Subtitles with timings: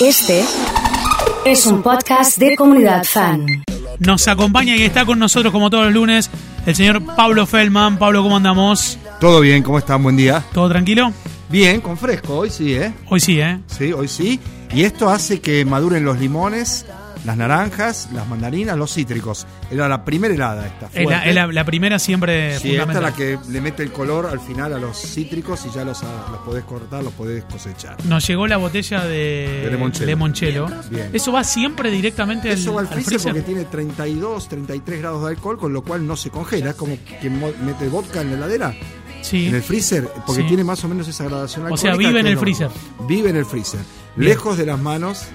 [0.00, 0.42] Este
[1.44, 3.46] es un podcast de comunidad fan.
[3.98, 6.30] Nos acompaña y está con nosotros como todos los lunes
[6.64, 7.98] el señor Pablo Feldman.
[7.98, 8.98] Pablo, ¿cómo andamos?
[9.20, 10.02] Todo bien, ¿cómo están?
[10.02, 10.42] Buen día.
[10.54, 11.12] ¿Todo tranquilo?
[11.50, 12.94] Bien, con fresco, hoy sí, ¿eh?
[13.10, 13.58] Hoy sí, ¿eh?
[13.66, 14.40] Sí, hoy sí.
[14.72, 16.86] Y esto hace que maduren los limones,
[17.24, 19.46] las naranjas, las mandarinas, los cítricos.
[19.70, 20.88] Era la primera helada esta.
[20.94, 24.26] Es la, la- la primera siempre Sí, esta es la que le mete el color
[24.26, 27.96] al final a los cítricos y ya los, ah, los podés cortar, los podés cosechar.
[28.06, 30.06] Nos llegó la botella de, De limoncello.
[30.06, 30.66] limoncello.
[30.90, 31.10] Bien.
[31.12, 33.32] Eso va siempre directamente al, Eso va al al freezer, freezer.
[33.32, 36.70] porque tiene 32, 33 grados de alcohol, con lo cual no se congela.
[36.70, 38.74] Es como quien mo- mete vodka en la heladera,
[39.22, 39.48] Sí.
[39.48, 40.48] en el freezer, porque Sí.
[40.48, 42.40] tiene más o menos esa gradación O sea, vive en que el no.
[42.40, 42.70] freezer.
[43.06, 43.80] Vive en el freezer.
[44.16, 44.30] Bien.
[44.30, 45.26] Lejos de las manos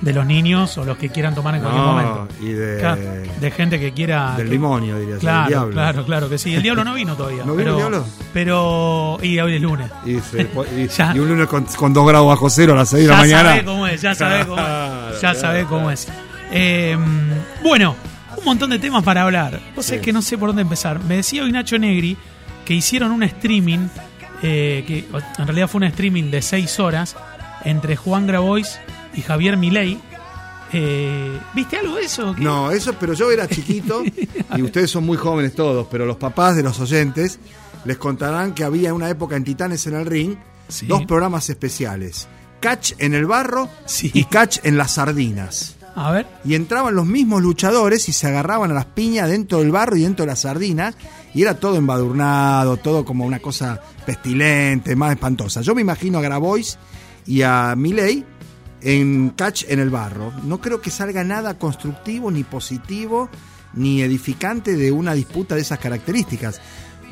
[0.00, 2.28] De los niños o los que quieran tomar en cualquier No, momento.
[2.40, 4.34] y de- de gente que quiera.
[4.36, 5.72] del limonio, diría yo, del Claro, diablo.
[5.72, 6.54] claro, claro que sí.
[6.54, 7.42] El diablo no vino todavía.
[7.46, 8.04] ¿No vino el diablo?
[8.32, 9.18] Pero.
[9.22, 9.90] Y hoy es lunes.
[10.04, 10.42] Y, se-
[10.76, 11.12] y- Ya.
[11.14, 13.20] y un lunes con, con 2 grados bajo cero a las 6 de la Ya
[13.20, 13.50] mañana.
[13.50, 15.20] sabe cómo es, ya sabe cómo es.
[15.22, 16.08] Ya sabe cómo es.
[16.52, 16.98] Eh,
[17.62, 17.96] bueno,
[18.36, 19.58] un montón de temas para hablar.
[19.74, 19.98] Vos Sí.
[20.00, 21.00] que no sé por dónde empezar.
[21.04, 22.16] Me decía hoy Nacho Negri
[22.66, 23.88] que hicieron un streaming,
[24.42, 25.06] eh, que
[25.38, 27.16] en realidad fue un streaming de 6 horas,
[27.64, 28.78] entre Juan Grabois
[29.14, 30.00] y Javier Milei.
[30.72, 32.34] Eh, ¿Viste algo de eso?
[32.34, 32.42] ¿Qué?
[32.42, 34.02] No, eso, pero yo era chiquito
[34.56, 37.38] y ustedes son muy jóvenes todos, pero los papás de los oyentes
[37.84, 40.86] les contarán que había una época en Titanes en el Ring Sí.
[40.86, 42.26] dos programas especiales:
[42.60, 44.10] Catch en el barro Sí.
[44.14, 45.76] y Catch en las sardinas.
[45.94, 46.26] A ver.
[46.44, 50.02] Y entraban los mismos luchadores y se agarraban a las piñas dentro del barro y
[50.02, 50.96] dentro de las sardinas.
[51.34, 55.60] Y era todo embadurnado, todo como una cosa pestilente, más espantosa.
[55.60, 56.78] Yo me imagino a Grabois
[57.26, 58.24] y a Miley
[58.84, 60.32] en catch en el barro.
[60.44, 63.28] No creo que salga nada constructivo, ni positivo,
[63.72, 66.60] ni edificante de una disputa de esas características.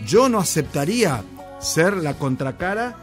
[0.06, 1.22] Yo no aceptaría
[1.60, 2.96] ser la contracara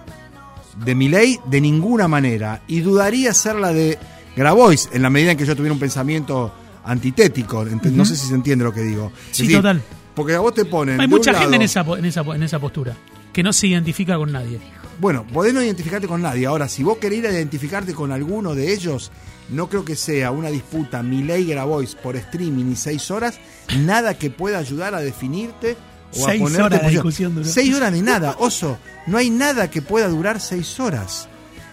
[0.85, 3.97] de Milei de ninguna manera y dudaría ser la de
[4.35, 6.53] Grabois en la medida en que yo tuviera un pensamiento
[6.85, 7.65] antitético.
[7.65, 9.11] No sé si se entiende lo que digo.
[9.31, 9.81] Sí, total.
[10.15, 10.99] Porque a vos te ponen.
[11.01, 12.95] Hay mucha gente lado- en esa, en, esa, en esa postura,
[13.33, 14.59] que no se identifica con nadie.
[14.99, 16.45] Bueno, podés no identificarte con nadie.
[16.45, 19.11] Ahora, si vos querés ir a identificarte con alguno de ellos,
[19.49, 23.39] no creo que sea una disputa Milei Grabois por streaming y seis horas,
[23.77, 25.77] nada que pueda ayudar a definirte
[26.11, 26.91] o Seis a ponerte horas posición.
[27.03, 27.45] discusión duró.
[27.47, 28.77] Seis horas de nada, oso.
[29.07, 31.27] No hay nada que pueda durar seis horas.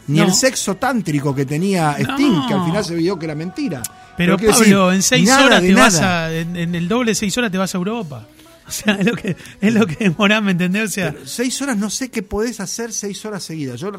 [0.08, 0.24] Ni No.
[0.26, 2.46] el sexo tántrico que tenía Sting, No.
[2.46, 3.82] que al final se vio que era mentira.
[4.16, 6.32] Pero, Pablo, decir, en seis horas de te vas a.
[6.32, 8.24] En, en el doble de seis horas te vas a Europa.
[8.66, 10.90] O sea, es lo que, es lo que demorás, ¿me entendés?
[10.90, 13.78] O sea, Pero seis horas no sé qué podés hacer seis horas seguidas.
[13.80, 13.92] Yo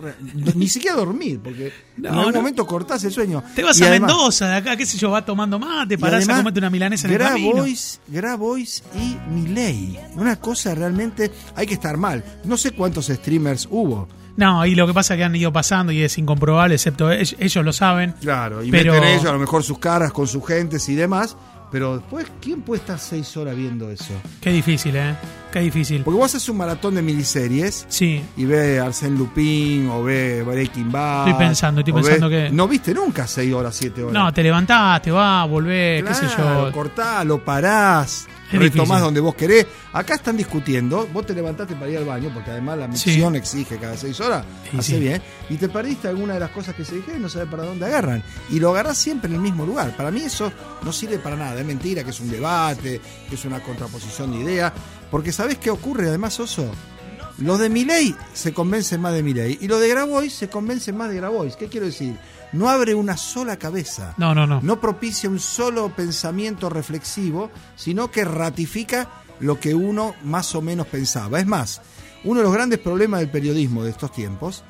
[0.55, 2.39] ni siquiera dormir, porque No, en algún no.
[2.39, 3.44] momento cortás el sueño.
[3.55, 5.94] te vas Y a además- Mendoza, de acá, qué sé yo, vas tomando más, te
[5.94, 7.53] y parás a además, comerte una milanesa en el camino.
[7.53, 9.97] Grabois, Grabois y Milei.
[10.16, 12.23] Una cosa realmente hay que estar mal.
[12.44, 14.07] No sé cuántos streamers hubo.
[14.35, 17.35] No, y lo que pasa es que han ido pasando y es incomprobable, excepto ellos,
[17.39, 18.13] ellos lo saben.
[18.22, 21.35] Claro, y Pero- meten ellos a lo mejor sus caras con sus gentes y demás.
[21.69, 24.13] Pero después, ¿quién puede estar seis horas viendo eso?
[24.39, 25.16] Qué difícil, ¿eh?
[25.51, 26.01] Qué difícil.
[26.03, 30.89] Porque vos haces un maratón de miniseries Sí, y ve Arsène Lupin o ve Breaking
[30.91, 31.28] Bad.
[31.28, 34.13] Estoy pensando, estoy pensando que- No viste nunca seis horas, siete horas.
[34.13, 36.72] no, te levantás, te vas, volvés, qué sé Claro, yo.
[36.72, 39.66] cortás, lo parás, Es retomás donde vos querés.
[39.94, 43.09] Acá están discutiendo, vos te levantaste para ir al baño, porque además la Sí.
[43.12, 45.00] misión exige cada seis horas, Y hace sí.
[45.00, 47.63] bien, y te perdiste alguna de las cosas que se dijeron y no sabes para
[47.63, 48.24] dónde agarran.
[48.50, 49.96] Y lo agarrás siempre en el mismo lugar.
[49.97, 50.52] Para mí eso
[50.84, 54.38] no sirve para nada, es mentira, que es un debate, que es una contraposición de
[54.40, 54.72] ideas,
[55.12, 56.72] porque ¿sabés qué ocurre además, Oso?
[57.39, 61.09] Los de Milei se convencen más de Milei y los de Grabois se convencen más
[61.09, 61.55] de Grabois.
[61.55, 62.17] ¿Qué quiero decir?
[62.51, 64.59] No abre una sola cabeza No, no, no.
[64.61, 69.09] no propicia un solo pensamiento reflexivo, sino que ratifica
[69.39, 71.39] lo que uno más o menos pensaba.
[71.39, 71.81] Es más,
[72.23, 74.63] uno de los grandes problemas del periodismo de estos tiempos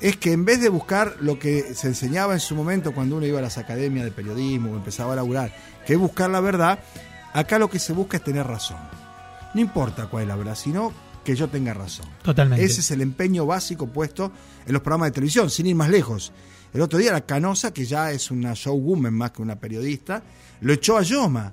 [0.00, 3.26] es que en vez de buscar lo que se enseñaba en su momento cuando uno
[3.26, 5.54] iba a las academias de periodismo o empezaba a laburar,
[5.86, 6.78] que es buscar la verdad,
[7.34, 8.78] acá lo que se busca es tener razón.
[9.52, 10.94] No importa cuál es la verdad, sino
[11.24, 12.06] que yo tenga razón.
[12.22, 12.64] Totalmente.
[12.64, 14.32] Ese es el empeño básico puesto
[14.66, 16.32] en los programas de televisión, sin ir más lejos.
[16.72, 20.22] El otro día la Canosa, que ya es una showwoman más que una periodista,
[20.60, 21.52] lo echó a Yoma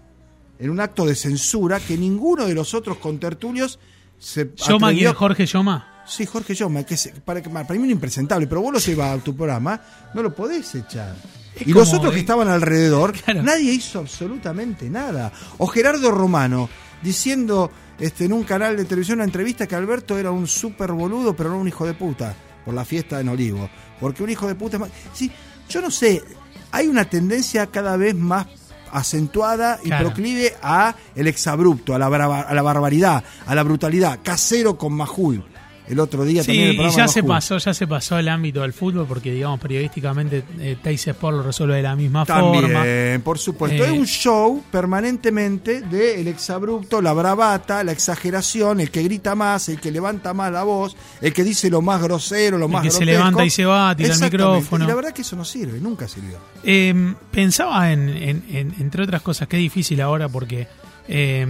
[0.59, 3.79] en un acto de censura que ninguno de los otros contertulios
[4.19, 4.91] se Yoma.
[5.15, 6.03] Jorge Yoma.
[6.07, 9.23] Sí, Jorge Yoma, que es, para, para mí un impresentable, pero vos lo llevas a
[9.23, 9.81] tu programa,
[10.13, 11.15] no lo podés echar.
[11.53, 13.43] Es y los otros que estaban alrededor, Claro.
[13.43, 15.31] nadie hizo absolutamente nada.
[15.57, 16.69] O Gerardo Romano
[17.01, 21.35] diciendo este, en un canal de televisión una entrevista que Alberto era un súper boludo,
[21.35, 22.33] pero no un hijo de puta,
[22.65, 23.69] por la fiesta en Olivo.
[23.99, 24.89] Porque un hijo de puta es más.
[25.13, 25.31] Sí,
[25.69, 26.23] yo no sé,
[26.71, 28.47] hay una tendencia cada vez más
[28.91, 30.05] acentuada y Claro.
[30.05, 35.43] proclive a el exabrupto, a la, a la barbaridad, a la brutalidad, casero con majul.
[35.89, 38.61] El otro día Sí, también el y ya se pasó, ya se pasó el ámbito
[38.61, 42.61] del fútbol porque digamos periodísticamente eh, Teis Sport lo resuelve de la misma forma.
[42.61, 43.83] También, por supuesto.
[43.83, 49.35] Eh, es un show permanentemente de el exabrupto, la bravata, la exageración, el que grita
[49.35, 52.71] más, el que levanta más la voz, el que dice lo más grosero, lo El
[52.71, 54.83] más que se levanta y se va, tira el micrófono.
[54.83, 56.37] Y la verdad que eso no sirve, nunca sirvió.
[56.63, 60.67] Eh, pensaba en, en- en- entre otras cosas, qué difícil ahora porque
[61.07, 61.45] eh,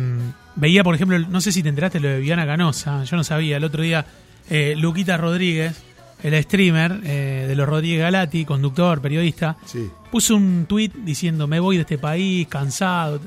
[0.56, 3.58] veía, por ejemplo, no sé si te enteraste lo de Viviana Canosa, yo no sabía,
[3.58, 4.06] el otro día
[4.50, 5.76] eh, Luquita Rodríguez,
[6.24, 9.90] el streamer eh, de los Rodríguez Galati, conductor, periodista, Sí.
[10.12, 13.20] puso un tuit diciendo me voy de este país, cansado.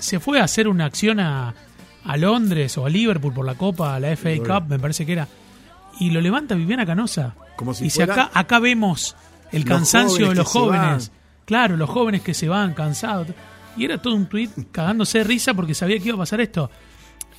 [0.00, 1.54] Se fue a hacer una acción a,
[2.04, 4.30] a Londres o a Liverpool por la Copa, la FA.
[4.38, 5.28] Cup, me parece que era.
[6.00, 7.34] Y lo levanta Viviana Canosa.
[7.56, 9.14] Como si y si fuera acá, acá vemos
[9.52, 11.12] el cansancio de los jóvenes.
[11.44, 13.28] Claro, los jóvenes que se van cansados.
[13.76, 16.68] Y era todo un tuit cagándose de risa porque sabía que iba a pasar esto.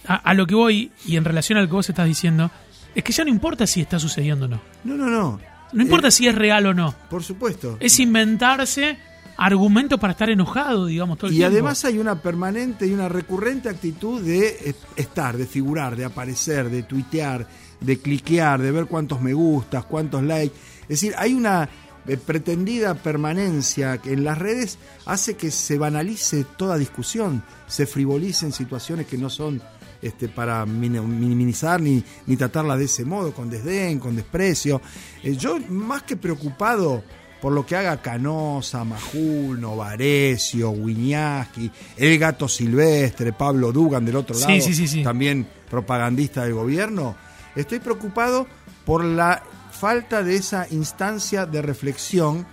[0.08, 2.50] A, a lo que voy, y en relación a lo que vos estás diciendo,
[2.96, 4.62] es que ya no importa si está sucediendo o no.
[4.84, 5.40] No, no, no.
[5.74, 6.96] No importa Eh, si es real o no.
[7.10, 7.78] por supuesto.
[7.80, 8.98] Es inventarse
[9.38, 11.54] argumentos para estar enojado, digamos, todo el Y tiempo.
[11.54, 16.84] además hay una permanente y una recurrente actitud de estar, de figurar, de aparecer, de
[16.84, 17.46] tuitear,
[17.82, 20.56] de cliquear, de ver cuántos me gustas, cuántos likes.
[20.84, 21.68] Es decir, hay una
[22.08, 28.54] eh, pretendida permanencia que en las redes hace que se banalice toda discusión, se frivolicen
[28.54, 29.62] situaciones que no son
[30.06, 34.82] este, para min- minimizar ni, ni tratarla de ese modo, con desdén, con desprecio.
[35.24, 37.04] Eh, yo más que preocupado
[37.42, 44.36] por lo que haga Canosa, Majul, Novarecio, Wiñaski, el gato silvestre, Pablo Dugan del otro
[44.40, 45.04] lado, sí, sí, sí.
[45.04, 47.16] también propagandista del gobierno,
[47.56, 48.48] estoy preocupado
[48.86, 52.48] por la falta de esa instancia de reflexión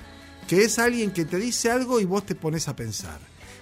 [0.49, 3.19] que es alguien que te dice algo y vos te pones a pensar.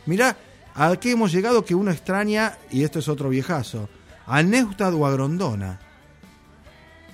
[0.07, 0.37] Mirá,
[0.75, 3.89] ¿a qué hemos llegado que uno extraña, y esto es otro viejazo,
[4.27, 5.79] a Neustad o a Grondona?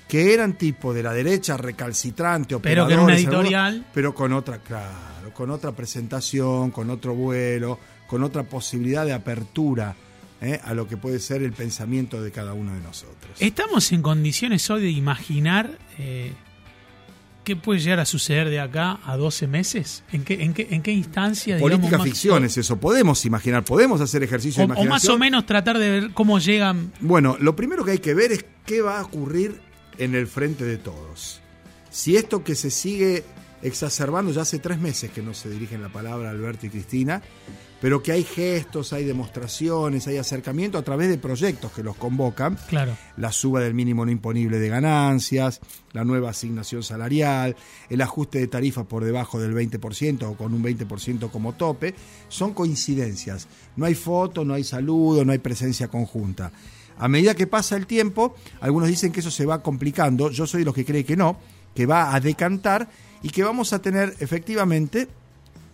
[0.08, 4.32] que eran tipo de la derecha recalcitrante, Pero que en una editorial- algunos, pero con
[4.32, 9.96] otra, claro, con otra presentación, con otro vuelo, con otra posibilidad de apertura
[10.40, 10.60] ¿eh?
[10.62, 13.32] a lo que puede ser el pensamiento de cada uno de nosotros.
[13.40, 16.32] ¿Estamos en condiciones hoy de imaginar eh,
[17.46, 20.02] qué puede llegar a suceder de acá a 12 meses?
[20.12, 21.54] ¿En qué, en qué, en qué instancia?
[21.56, 24.84] digamos, Política más- ficción es eso, podemos imaginar, podemos hacer ejercicio O, de o más
[24.84, 25.14] imaginación.
[25.14, 26.92] o menos tratar de ver cómo llegan.
[27.00, 29.60] Bueno, lo primero que hay que ver es qué va a ocurrir
[29.96, 31.40] en el frente de todos.
[31.88, 33.24] Si esto que se sigue
[33.62, 37.22] exacerbando, ya hace tres meses que no se dirigen la palabra Alberto y Cristina,
[37.80, 42.56] pero que hay gestos, hay demostraciones, hay acercamiento a través de proyectos que los convocan,
[42.68, 42.96] Claro.
[43.18, 45.60] la suba del mínimo no imponible de ganancias,
[45.92, 47.54] la nueva asignación salarial,
[47.90, 51.94] el ajuste de tarifa por debajo del 20% o con un 20% como tope,
[52.28, 53.46] son coincidencias.
[53.76, 56.52] No hay foto, no hay saludo, no hay presencia conjunta.
[56.98, 60.60] A medida que pasa el tiempo, algunos dicen que eso se va complicando, yo soy
[60.60, 61.38] de los que cree que no,
[61.74, 62.88] que va a decantar
[63.22, 65.08] y que vamos a tener efectivamente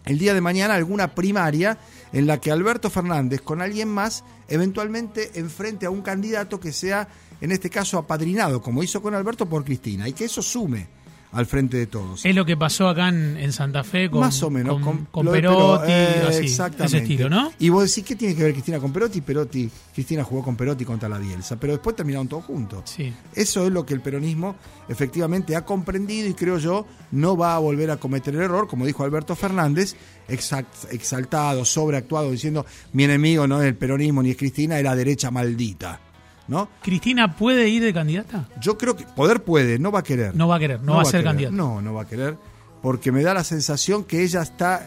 [0.04, 1.78] el día de mañana alguna primaria
[2.12, 7.08] en la que Alberto Fernández con alguien más eventualmente enfrente a un candidato que sea,
[7.40, 11.01] en este caso, apadrinado, como hizo con Alberto por Cristina, y que eso sume
[11.32, 12.24] al frente de todos.
[12.24, 14.80] Es lo que pasó acá en, en Santa Fe con, Más o menos,
[15.10, 16.96] con, Perotti, eh, así, exactamente.
[16.96, 17.52] ese estilo, ¿no?
[17.58, 19.22] Y vos decís, ¿qué tiene que ver Cristina con Perotti?
[19.22, 22.82] Perotti, Cristina jugó con Perotti contra la Bielsa, pero después terminaron todos juntos.
[22.84, 23.12] Sí.
[23.34, 24.56] Eso es lo que el peronismo
[24.88, 28.84] efectivamente ha comprendido y creo yo no va a volver a cometer el error, como
[28.84, 29.96] dijo Alberto Fernández,
[30.28, 35.30] exaltado, sobreactuado, diciendo mi enemigo no es el peronismo ni es Cristina, es la derecha
[35.30, 36.11] maldita.
[36.52, 36.68] ¿No?
[36.82, 38.48] ¿Cristina puede ir de candidata?
[38.60, 40.36] Yo creo que poder puede, no va a querer.
[40.36, 41.56] No va a querer, no, va a ser candidata.
[41.56, 42.36] No, no va a querer,
[42.82, 44.86] porque me da la sensación que ella está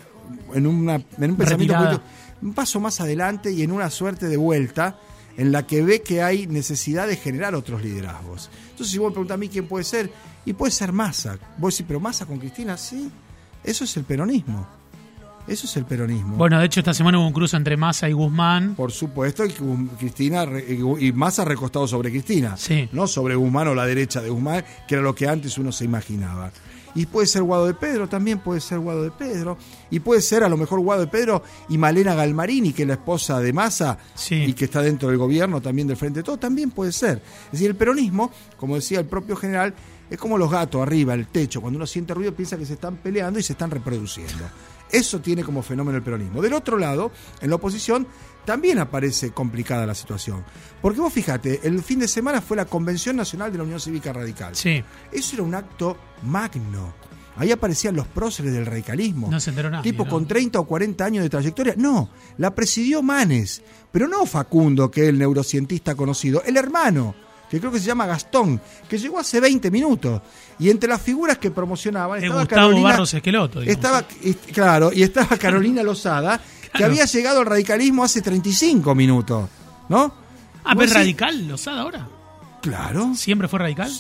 [0.53, 2.01] en, una, en un pensamiento
[2.41, 5.00] un paso más adelante y en una suerte de vuelta
[5.38, 8.50] en la que ve que hay necesidad de generar otros liderazgos.
[8.69, 10.12] Entonces, si vos me preguntás a mí quién puede ser,
[10.45, 11.38] y puede ser Massa.
[11.57, 13.12] Vos decís, pero Massa con Cristina, sí.
[13.63, 14.67] Eso es el peronismo.
[15.47, 16.37] Eso es el peronismo.
[16.37, 18.73] Bueno, de hecho, esta semana hubo un cruce entre Massa y Guzmán.
[18.75, 19.51] Por supuesto, y
[19.99, 20.45] Cristina
[20.99, 22.89] y Massa recostado sobre Cristina, Sí.
[22.91, 25.85] no sobre Guzmán o la derecha de Guzmán, que era lo que antes uno se
[25.85, 26.51] imaginaba.
[26.97, 29.57] Y puede ser Guado de Pedro, también puede ser Guado de Pedro.
[29.91, 32.93] Y puede ser a lo mejor Guado de Pedro y Malena Galmarini, que es la
[32.95, 34.35] esposa de Massa Sí.
[34.35, 37.21] y que está dentro del gobierno también del Frente de Todo, también puede ser.
[37.47, 39.73] Es decir, el peronismo, como decía el propio general,
[40.09, 41.59] es como los gatos arriba, el techo.
[41.61, 44.45] Cuando uno siente ruido piensa que se están peleando y se están reproduciendo.
[44.92, 46.42] Eso tiene como fenómeno el peronismo.
[46.42, 47.12] Del otro lado,
[47.42, 48.08] en la oposición,
[48.46, 50.44] también aparece complicada la situación.
[50.82, 54.13] Porque vos fíjate, el fin de semana fue la Convención Nacional de la Unión Cívica
[54.13, 54.56] Radical.
[54.56, 56.94] Sí, Eso era un acto magno.
[57.38, 59.30] Ahí aparecían los próceres del radicalismo.
[59.30, 59.92] no se enteró nadie.
[59.92, 60.10] Tipo ¿no?
[60.12, 61.74] con 30 o 40 años de trayectoria.
[61.75, 63.62] No, la presidió Manes.
[63.92, 67.13] Pero no Facundo, que es el neurocientista conocido, el hermano.
[67.49, 68.59] Que creo que se llama Gastón,
[68.89, 70.21] que llegó hace 20 minutos.
[70.59, 73.61] Y entre las figuras que promocionaban Es estaba Gustavo Carolina, Barros Esqueloto.
[73.61, 76.85] estaba, est- claro, y estaba Carolina Lozada, que Claro.
[76.93, 79.49] había llegado al radicalismo hace 35 minutos,
[79.89, 80.13] ¿no?
[80.63, 82.07] Ah, pero es radical, Lozada ahora.
[82.61, 83.13] Claro.
[83.13, 83.91] ¿Siempre fue radical?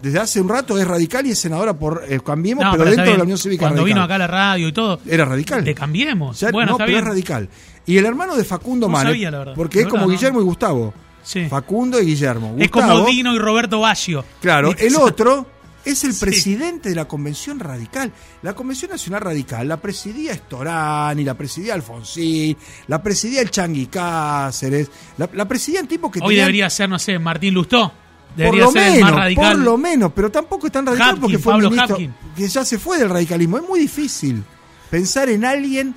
[0.00, 2.90] Desde hace un rato es radical y es senadora por eh, Cambiemos, No, pero, está
[3.02, 3.94] dentro de la Unión Cívica Cuando Radical.
[3.96, 5.64] vino acá a la radio y todo, Era radical.
[5.64, 6.38] le cambiemos.
[6.38, 7.02] Ya- bueno, no, está pero bien.
[7.02, 7.48] es radical.
[7.84, 9.54] Y el hermano de Facundo No Manes, sabía, la verdad.
[9.56, 10.12] porque De es como verdad.
[10.20, 10.94] Guillermo y Gustavo.
[11.26, 11.46] Sí.
[11.48, 12.54] Facundo y Guillermo.
[12.56, 14.24] Es Gustavo, como Dino y Roberto Baggio.
[14.40, 15.44] Claro, el otro
[15.84, 16.20] es el Sí.
[16.24, 18.12] presidente de la Convención Radical.
[18.42, 22.56] La Convención Nacional Radical la presidía Estorani, la presidía Alfonsín,
[22.86, 26.98] la presidía el Changui Cáceres, la, la presidían tipos que Hoy tenían- debería ser, no
[27.00, 27.88] sé, Martín Lustó.
[27.90, 29.52] por Debería lo ser menos, más radical.
[29.56, 32.14] por lo menos, pero tampoco es tan radical Hapkin, porque fue Pablo un ministro Hapkin.
[32.36, 33.56] que ya se fue del radicalismo.
[33.58, 34.44] Es muy difícil
[34.90, 35.94] pensar en alguien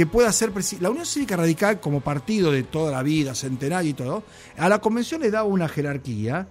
[0.00, 0.82] que pueda ser presidente.
[0.84, 4.22] La Unión Cívica Radical, como partido de toda la vida, centenario y todo,
[4.56, 6.46] a la convención le daba una jerarquía,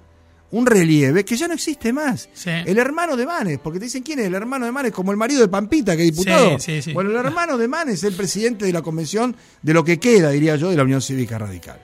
[0.52, 2.30] un relieve que ya no existe más.
[2.34, 2.52] Sí.
[2.52, 5.18] El hermano de Manes, porque te dicen quién es el hermano de Manes, como el
[5.18, 6.60] marido de Pampita, que es diputado.
[6.60, 6.94] Sí, sí, sí.
[6.94, 10.30] Bueno, el hermano de Manes es el presidente de la convención de lo que queda,
[10.30, 11.80] diría yo, de la Unión Cívica Radical.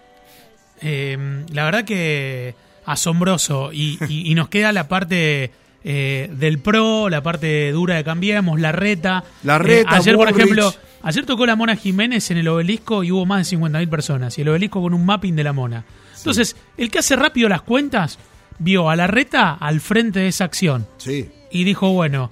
[0.81, 2.53] Eh, la verdad que
[2.85, 3.71] asombroso.
[3.73, 5.51] Y, y- y nos queda la parte
[5.83, 9.23] eh, del pro, la parte dura de Cambiemos, la reta.
[9.43, 10.73] La Eh, reta, ayer, por ejemplo,
[11.05, 14.37] ayer tocó la Mona Jiménez en el obelisco y hubo más de 50.000 personas.
[14.37, 15.85] Y el obelisco con un mapping de la Mona.
[16.17, 18.19] Entonces, el que hace rápido las cuentas
[18.59, 20.87] vio a la reta al frente de esa acción.
[20.97, 21.29] Sí.
[21.51, 22.29] Y dijo, bueno,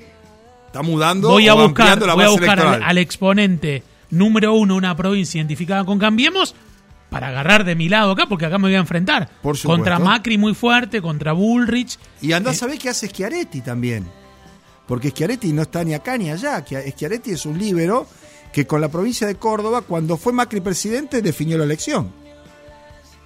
[0.73, 5.37] Está mudando voy a buscar, la voy a buscar al, exponente número uno una provincia
[5.37, 6.55] identificada con Cambiemos
[7.11, 9.29] para agarrar de mi lado acá, porque acá me voy a enfrentar.
[9.43, 9.67] Por supuesto.
[9.67, 11.99] contra Macri muy fuerte, contra Bullrich.
[12.23, 14.07] Y andá a saber qué hace Schiaretti también.
[14.87, 16.65] Porque Schiaretti no está ni acá ni allá.
[16.65, 18.07] Schiaretti es un líbero
[18.53, 22.11] que con la provincia de Córdoba, cuando fue Macri presidente, definió la elección.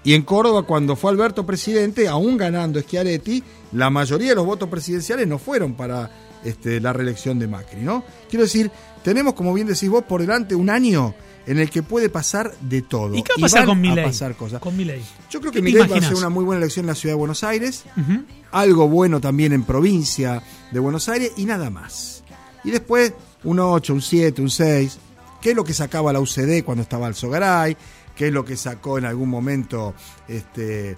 [0.03, 3.43] Y en Córdoba, cuando fue Alberto presidente, aún ganando Schiaretti,
[3.73, 6.09] la mayoría de los votos presidenciales no fueron para
[6.45, 8.05] este, la reelección de Macri, ¿no?
[8.29, 8.71] Quiero decir,
[9.03, 11.13] tenemos, como bien decís vos, por delante un año
[11.45, 13.15] en el que puede pasar de todo.
[13.15, 14.05] ¿Y qué va a pasar con Milei?
[14.05, 14.61] pasar cosas.
[14.61, 15.01] Con Milei.
[15.29, 17.15] Yo creo ¿Qué que Milei va a ser una muy buena elección en la ciudad
[17.15, 17.83] de Buenos Aires
[18.51, 20.41] algo bueno también en provincia
[20.71, 22.23] de Buenos Aires y nada más.
[22.63, 24.99] Y después un 8, un 7, un 6,
[25.41, 27.77] que es lo que sacaba la UCD cuando estaba el Sogaray,
[28.15, 29.93] que es lo que sacó en algún momento
[30.27, 30.97] este,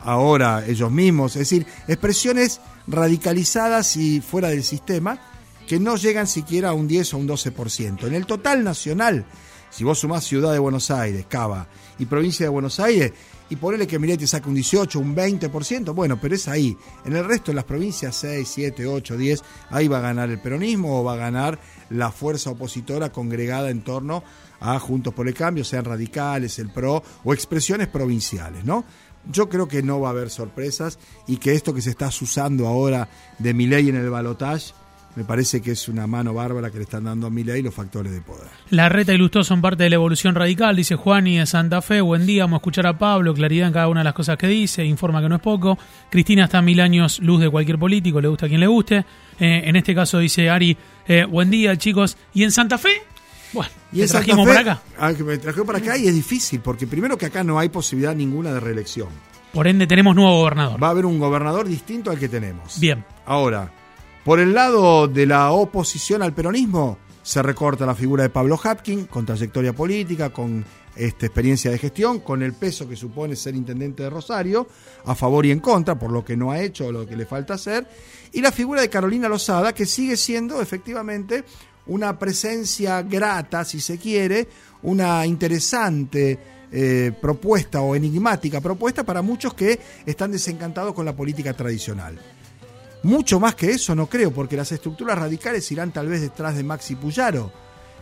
[0.00, 1.32] ahora ellos mismos.
[1.36, 5.18] Es decir, expresiones radicalizadas y fuera del sistema
[5.66, 8.06] que no llegan siquiera a un 10 o un 12%.
[8.06, 9.24] En el total nacional,
[9.70, 11.66] si vos sumás Ciudad de Buenos Aires, Cava
[11.98, 13.12] y Provincia de Buenos Aires,
[13.54, 16.76] y ponele que Milei te saque un 18, un 20%, bueno, pero es ahí.
[17.04, 20.40] En el resto de las provincias, 6, 7, 8, 10, ahí va a ganar el
[20.40, 24.24] peronismo o va a ganar la fuerza opositora congregada en torno
[24.60, 28.84] a Juntos por el Cambio, sean radicales, el PRO o expresiones provinciales, ¿no?
[29.30, 32.66] Yo creo que no va a haber sorpresas y que esto que se está usando
[32.66, 33.08] ahora
[33.38, 34.74] de Milei en el balotaje,
[35.16, 38.12] me parece que es una mano bárbara que le están dando a Milei los factores
[38.12, 38.48] de poder.
[38.70, 42.00] La reta y Lustó son parte de la evolución radical, dice Juani de Santa Fe.
[42.00, 44.46] Buen día, vamos a escuchar a Pablo, claridad en cada una de las cosas que
[44.48, 45.78] dice, informa que no es poco.
[46.10, 49.04] Cristina está a mil años luz de cualquier político, le gusta a quien le guste.
[49.38, 52.16] Eh, en este caso dice Ari, eh, buen día chicos.
[52.32, 52.90] ¿Y en Santa Fe?
[53.52, 54.82] Bueno, Y en Santa trajimos Fe, para acá.
[54.98, 57.68] ah, que me trajeron para acá y es difícil, porque primero que acá no hay
[57.68, 59.08] posibilidad ninguna de reelección.
[59.52, 60.82] Por ende tenemos nuevo gobernador.
[60.82, 62.80] Va a haber un gobernador distinto al que tenemos.
[62.80, 63.04] Bien.
[63.24, 63.70] Ahora,
[64.24, 69.04] por el lado de la oposición al peronismo, se recorta la figura de Pablo Hapkin,
[69.06, 70.64] con trayectoria política, con
[70.96, 74.66] este, experiencia de gestión, con el peso que supone ser intendente de Rosario,
[75.04, 77.26] a favor y en contra, por lo que no ha hecho o lo que le
[77.26, 77.86] falta hacer,
[78.32, 81.44] y la figura de Carolina Lozada, que sigue siendo efectivamente
[81.86, 84.48] una presencia grata, si se quiere,
[84.82, 86.38] una interesante
[86.72, 92.18] eh, propuesta o enigmática propuesta para muchos que están desencantados con la política tradicional.
[93.04, 96.64] Mucho más que eso no creo, porque las estructuras radicales irán tal vez detrás de
[96.64, 97.52] Maxi Puyaro,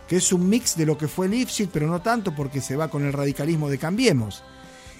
[0.07, 2.87] que es un mix de lo que fue Lipschitz, pero no tanto porque se va
[2.87, 4.43] con el radicalismo de Cambiemos.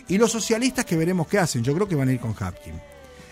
[0.10, 2.74] Y los socialistas que veremos qué hacen, yo creo que van a ir con Hapkin.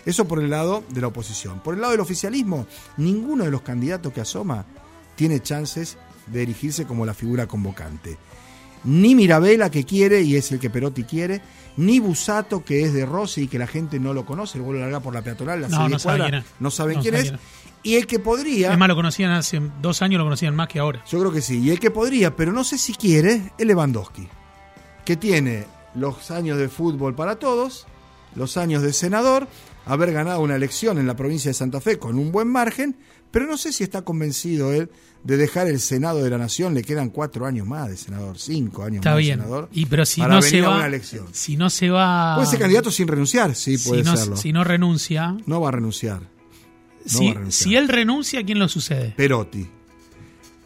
[0.06, 1.60] Eso por el lado de la oposición.
[1.60, 4.64] Por el lado del oficialismo, ninguno de los candidatos que asoma
[5.14, 8.16] tiene chances de erigirse como la figura convocante.
[8.84, 11.40] Ni Mirabella que quiere y es el que Perotti quiere,
[11.76, 14.80] ni Busato que es de Rossi y que la gente no lo conoce, lo vuelve
[14.80, 17.24] a largar por la peatonal, la No, no sabe cuadra, no saben No quién sabe
[17.24, 17.30] es.
[17.30, 17.40] quién
[17.84, 20.78] Y el que podría, Es más, lo conocían hace dos años, lo conocían más que
[20.80, 21.02] ahora.
[21.08, 24.28] yo creo que sí, y el que podría, pero no sé si quiere, es Lewandowski,
[25.04, 27.86] que tiene los años de fútbol para todos,
[28.34, 29.46] los años de senador,
[29.84, 32.96] haber ganado una elección en la provincia de Santa Fe con un buen margen,
[33.32, 34.88] Pero no sé si está convencido él
[35.24, 36.74] de dejar el Senado de la Nación.
[36.74, 39.38] Le quedan cuatro años más de senador, cinco años Está más bien.
[39.38, 39.68] de senador.
[39.72, 41.26] Y pero si para no venir se a va, una elección.
[41.32, 44.36] si no se va, Puede ser candidato sin renunciar, sí, puede si no, serlo.
[44.36, 46.20] si no renuncia, No va a renunciar.
[47.06, 47.68] si, va a renunciar.
[47.68, 49.14] si él renuncia, ¿quién lo sucede?
[49.16, 49.66] Perotti.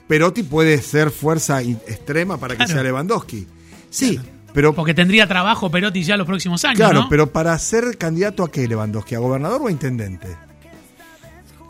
[0.09, 2.73] Perotti puede ser fuerza extrema para que Claro.
[2.73, 3.47] sea Lewandowski.
[3.91, 4.21] Sí,
[4.55, 7.09] pero Porque tendría trabajo Perotti ya los próximos años, claro, ¿no?
[7.09, 10.29] pero para ser candidato a qué Lewandowski, a gobernador o a intendente.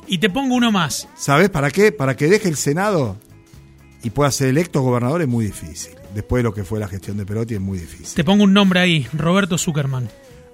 [0.07, 1.09] Y te pongo uno más.
[1.17, 1.93] ¿Sabes para qué?
[1.93, 3.17] Para que deje el Senado
[4.03, 5.95] y pueda ser electo gobernador es muy difícil.
[6.15, 8.15] Después de lo que fue la gestión de Perotti es muy difícil.
[8.15, 10.09] Te pongo un nombre ahí, Roberto Zuckerman.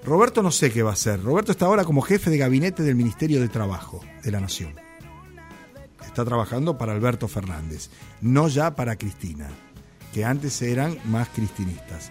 [0.05, 1.23] Roberto no sé qué va a hacer.
[1.23, 4.75] Roberto está ahora como jefe de gabinete del Ministerio de Trabajo de la Nación.
[6.05, 7.91] Está trabajando para Alberto Fernández,
[8.21, 9.49] no ya para Cristina,
[10.13, 12.11] que antes eran más cristinistas.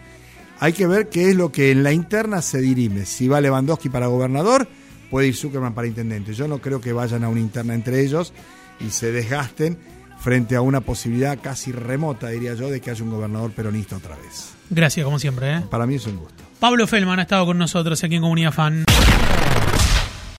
[0.59, 3.05] Hay que ver qué es lo que en la interna se dirime.
[3.05, 4.67] Si va Lewandowski para gobernador,
[5.11, 6.33] puede ir Zuckerman para intendente.
[6.33, 8.33] Yo no creo que vayan a una interna entre ellos
[8.79, 9.77] y se desgasten
[10.19, 14.15] frente a una posibilidad casi remota, diría yo, de que haya un gobernador peronista otra
[14.15, 14.53] vez.
[14.69, 15.57] Gracias, como siempre.
[15.57, 15.61] ¿eh?
[15.69, 16.41] Para mí es un gusto.
[16.59, 18.85] Pablo Feldman ha estado con nosotros aquí en Comunidad Fan.